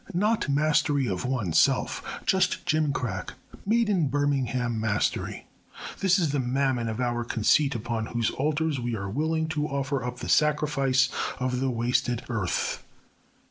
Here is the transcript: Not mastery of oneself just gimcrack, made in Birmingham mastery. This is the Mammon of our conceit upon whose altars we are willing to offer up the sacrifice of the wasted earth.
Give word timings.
Not 0.15 0.49
mastery 0.49 1.05
of 1.07 1.25
oneself 1.25 2.21
just 2.25 2.65
gimcrack, 2.65 3.33
made 3.67 3.87
in 3.87 4.07
Birmingham 4.07 4.79
mastery. 4.79 5.45
This 5.99 6.17
is 6.17 6.31
the 6.31 6.39
Mammon 6.39 6.89
of 6.89 6.99
our 6.99 7.23
conceit 7.23 7.75
upon 7.75 8.07
whose 8.07 8.31
altars 8.31 8.79
we 8.79 8.95
are 8.95 9.11
willing 9.11 9.47
to 9.49 9.67
offer 9.67 10.03
up 10.03 10.17
the 10.17 10.27
sacrifice 10.27 11.09
of 11.39 11.59
the 11.59 11.69
wasted 11.69 12.23
earth. 12.29 12.83